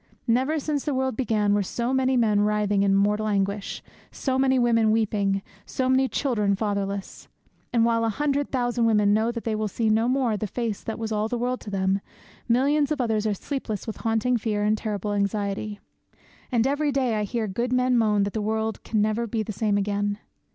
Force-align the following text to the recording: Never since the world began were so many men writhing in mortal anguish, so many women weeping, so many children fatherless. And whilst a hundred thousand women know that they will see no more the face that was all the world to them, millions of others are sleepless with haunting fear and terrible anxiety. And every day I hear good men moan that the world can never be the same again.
Never 0.25 0.57
since 0.57 0.83
the 0.83 0.95
world 0.95 1.15
began 1.15 1.53
were 1.53 1.61
so 1.61 1.93
many 1.93 2.17
men 2.17 2.39
writhing 2.41 2.81
in 2.81 2.95
mortal 2.95 3.27
anguish, 3.27 3.83
so 4.09 4.39
many 4.39 4.57
women 4.57 4.89
weeping, 4.89 5.43
so 5.63 5.87
many 5.87 6.07
children 6.07 6.55
fatherless. 6.55 7.27
And 7.71 7.85
whilst 7.85 8.03
a 8.07 8.17
hundred 8.17 8.49
thousand 8.49 8.85
women 8.87 9.13
know 9.13 9.31
that 9.31 9.43
they 9.43 9.53
will 9.53 9.67
see 9.67 9.91
no 9.91 10.07
more 10.07 10.35
the 10.37 10.47
face 10.47 10.81
that 10.83 10.97
was 10.97 11.11
all 11.11 11.27
the 11.27 11.37
world 11.37 11.59
to 11.61 11.69
them, 11.69 12.01
millions 12.49 12.91
of 12.91 12.99
others 12.99 13.27
are 13.27 13.35
sleepless 13.35 13.85
with 13.85 13.97
haunting 13.97 14.37
fear 14.37 14.63
and 14.63 14.75
terrible 14.75 15.13
anxiety. 15.13 15.79
And 16.51 16.65
every 16.65 16.91
day 16.91 17.13
I 17.13 17.21
hear 17.23 17.47
good 17.47 17.71
men 17.71 17.95
moan 17.95 18.23
that 18.23 18.33
the 18.33 18.41
world 18.41 18.83
can 18.83 19.01
never 19.03 19.27
be 19.27 19.43
the 19.43 19.51
same 19.53 19.77
again. 19.77 20.17